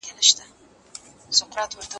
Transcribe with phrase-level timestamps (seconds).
[0.05, 1.85] کېدای سي ليکنه سخته وي؟